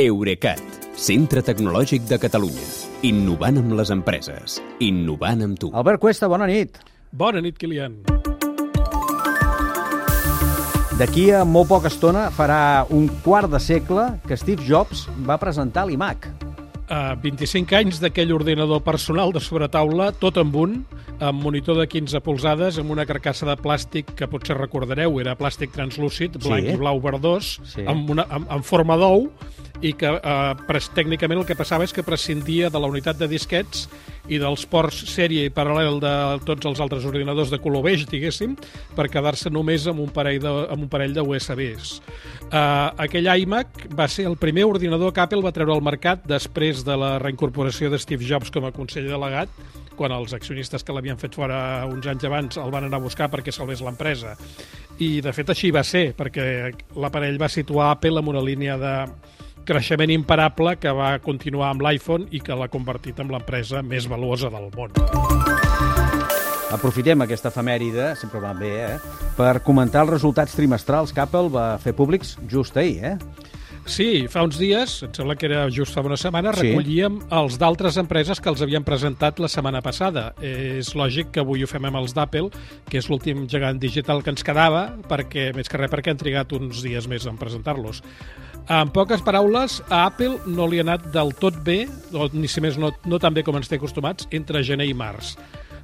[0.00, 0.56] Eurecat,
[0.96, 2.62] centre tecnològic de Catalunya.
[3.04, 4.54] Innovant amb les empreses.
[4.80, 5.68] Innovant amb tu.
[5.76, 6.78] Albert Cuesta, bona nit.
[7.12, 7.98] Bona nit, Kilian.
[10.96, 15.84] D'aquí a molt poca estona farà un quart de segle que Steve Jobs va presentar
[15.84, 16.24] l'iMac.
[16.88, 20.78] Uh, 25 anys d'aquell ordinador personal de sobretaula, tot amb un,
[21.20, 25.76] amb monitor de 15 polzades, amb una carcassa de plàstic que potser recordareu, era plàstic
[25.76, 26.72] translúcid, blanc Sí.
[26.72, 27.84] i blau verdós, Sí.
[27.86, 29.28] amb, una, amb, amb forma d'ou,
[29.82, 33.88] i que eh, tècnicament el que passava és que prescindia de la unitat de disquets
[34.30, 36.14] i dels ports sèrie i paral·lel de
[36.46, 38.54] tots els altres ordinadors de color beix, diguéssim,
[38.96, 41.96] per quedar-se només amb un parell de, amb un parell de USBs.
[42.52, 46.84] Uh, aquell iMac va ser el primer ordinador que Apple va treure al mercat després
[46.86, 49.50] de la reincorporació de Steve Jobs com a conseller delegat,
[49.98, 53.28] quan els accionistes que l'havien fet fora uns anys abans el van anar a buscar
[53.32, 54.36] perquè salvés l'empresa.
[55.02, 56.44] I, de fet, així va ser, perquè
[57.00, 58.94] l'aparell va situar Apple en una línia de
[59.66, 64.50] creixement imparable que va continuar amb l'iPhone i que l'ha convertit en l'empresa més valuosa
[64.52, 64.94] del món.
[66.72, 69.22] Aprofitem aquesta efemèride, sempre va bé, eh?
[69.36, 73.51] per comentar els resultats trimestrals que Apple va fer públics just ahir, eh?
[73.84, 76.68] Sí, fa uns dies, em sembla que era just fa una setmana, Sí.
[76.68, 80.34] recollíem els d'altres empreses que els havien presentat la setmana passada.
[80.40, 82.50] És lògic que avui ho fem amb els d'Apple,
[82.88, 86.52] que és l'últim gegant digital que ens quedava, perquè més que res perquè han trigat
[86.52, 88.02] uns dies més en presentar-los.
[88.68, 92.60] En poques paraules, a Apple no li ha anat del tot bé, o ni si
[92.60, 95.36] més no, no tan bé com ens té acostumats, entre gener i març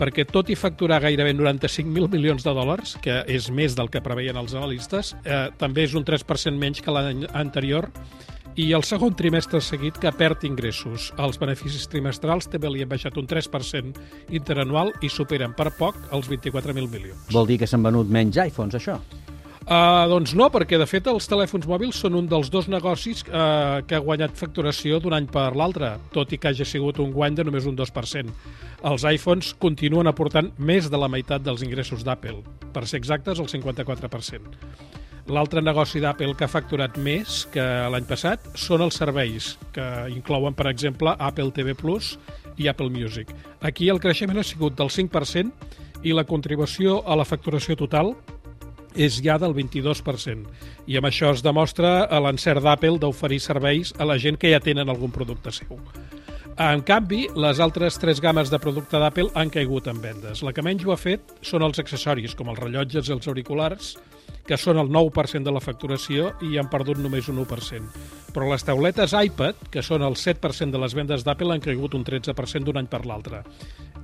[0.00, 4.38] perquè tot i facturar gairebé 95.000 milions de dòlars, que és més del que preveien
[4.40, 7.90] els analistes, eh, també és un 3% menys que l'any anterior
[8.56, 11.10] i el segon trimestre seguit que perd ingressos.
[11.20, 14.00] Els beneficis trimestrals també li han baixat un 3%
[14.36, 17.28] interanual i superen per poc els 24.000 milions.
[17.30, 18.98] Vol dir que s'han venut menys iPhones, això?
[19.60, 23.84] Uh, doncs no, perquè de fet els telèfons mòbils són un dels dos negocis uh,
[23.86, 27.36] que ha guanyat facturació d'un any per l'altre, tot i que hagi sigut un guany
[27.36, 28.32] de només un 2%.
[28.90, 32.40] Els iPhones continuen aportant més de la meitat dels ingressos d'Apple,
[32.72, 34.56] per ser exactes el 54%.
[35.30, 40.56] L'altre negoci d'Apple que ha facturat més que l'any passat són els serveis, que inclouen,
[40.56, 42.16] per exemple, Apple TV Plus
[42.56, 43.30] i Apple Music.
[43.60, 48.16] Aquí el creixement ha sigut del 5% i la contribució a la facturació total
[48.94, 50.46] és ja del 22%.
[50.86, 54.88] I amb això es demostra l'encert d'Apple d'oferir serveis a la gent que ja tenen
[54.88, 55.78] algun producte seu.
[56.60, 60.42] En canvi, les altres tres games de producte d'Apple han caigut en vendes.
[60.44, 63.94] La que menys ho ha fet són els accessoris, com els rellotges i els auriculars,
[64.44, 67.94] que són el 9% de la facturació i han perdut només un 1%.
[68.34, 72.04] Però les tauletes iPad, que són el 7% de les vendes d'Apple, han caigut un
[72.04, 73.40] 13% d'un any per l'altre.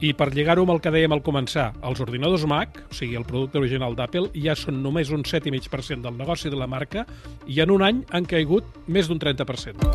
[0.04, 3.24] I per lligar-ho amb el que dèiem al començar, els ordinadors Mac, o sigui, el
[3.24, 7.06] producte original d'Apple, ja són només un 7,5% del negoci de la marca
[7.48, 9.88] i en un any han caigut més d'un 30%.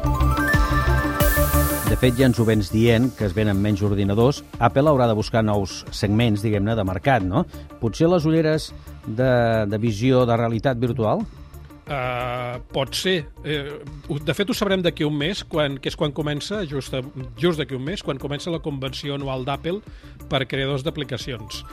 [1.91, 4.39] De fet, ja ens ho vens dient, que es venen menys ordinadors.
[4.63, 7.43] Apple haurà de buscar nous segments, diguem-ne, de mercat, no?
[7.81, 8.71] Potser les ulleres
[9.05, 9.29] de,
[9.69, 11.21] de visió de realitat virtual?
[11.91, 13.25] Uh, pot ser.
[13.43, 16.93] Uh, de fet, ho sabrem d'aquí un mes, quan, que és quan comença, just,
[17.41, 19.81] just d'aquí un mes, quan comença la convenció anual d'Apple
[20.31, 21.65] per creadors d'aplicacions.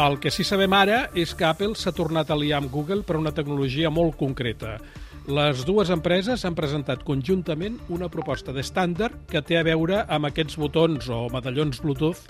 [0.00, 3.18] El que sí sabem ara és que Apple s'ha tornat a liar amb Google per
[3.18, 4.76] una tecnologia molt concreta.
[5.30, 10.58] Les dues empreses han presentat conjuntament una proposta d'estàndard que té a veure amb aquests
[10.58, 12.26] botons o medallons Bluetooth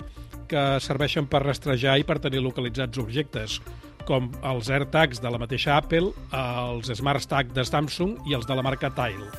[0.51, 3.61] que serveixen per rastrejar i per tenir localitzats objectes,
[4.07, 8.57] com els AirTags de la mateixa Apple, els Smart Tag de Samsung i els de
[8.57, 9.29] la marca Tile.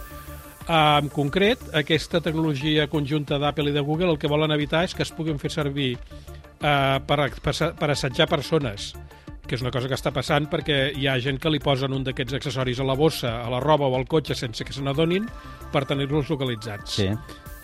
[0.71, 5.03] En concret, aquesta tecnologia conjunta d'Apple i de Google el que volen evitar és que
[5.03, 8.93] es puguin fer servir eh, per, per assetjar persones
[9.43, 12.05] que és una cosa que està passant perquè hi ha gent que li posen un
[12.07, 15.27] d'aquests accessoris a la bossa, a la roba o al cotxe sense que se n'adonin
[15.75, 16.95] per tenir-los localitzats.
[17.01, 17.09] Sí.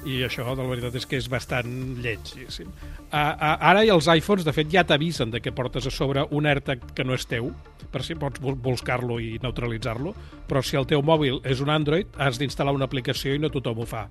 [0.07, 1.67] I això, de la veritat, és que és bastant
[1.99, 2.21] lleig.
[2.35, 2.69] diguéssim.
[3.11, 6.23] A, a, ara i els iPhones, de fet, ja t'avisen de que portes a sobre
[6.31, 7.51] un AirTag que no és teu,
[7.91, 10.15] per si pots bus- buscar-lo i neutralitzar-lo,
[10.49, 13.81] però si el teu mòbil és un Android, has d'instal·lar una aplicació i no tothom
[13.81, 14.09] ho fa.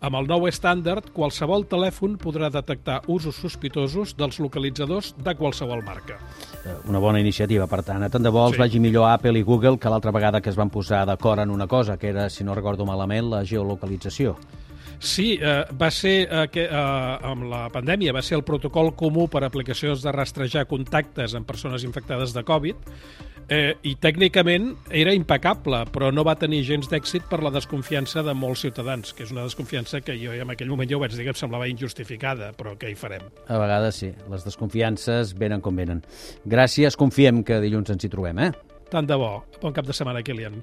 [0.00, 6.18] Amb el nou estàndard, qualsevol telèfon podrà detectar usos sospitosos dels localitzadors de qualsevol marca.
[6.64, 8.04] Eh, Una bona iniciativa, per tant.
[8.10, 8.60] Tant de bo els Sí.
[8.60, 11.66] vagi millor Apple i Google que l'altra vegada que es van posar d'acord en una
[11.66, 14.36] cosa, que era, si no recordo malament, la geolocalització.
[14.98, 19.28] Sí, eh, va ser eh, que, eh, amb la pandèmia va ser el protocol comú
[19.28, 22.92] per a aplicacions de rastrejar contactes amb persones infectades de Covid
[23.48, 28.34] eh, i tècnicament era impecable, però no va tenir gens d'èxit per la desconfiança de
[28.34, 31.26] molts ciutadans, que és una desconfiança que jo en aquell moment ja ho vaig dir
[31.26, 33.28] que em semblava injustificada, però què hi farem?
[33.46, 36.02] A vegades sí, les desconfiances venen com venen.
[36.44, 38.52] Gràcies, confiem que dilluns ens hi trobem, eh?
[38.90, 39.40] Tant de bo.
[39.62, 40.62] Bon cap de setmana, Kilian.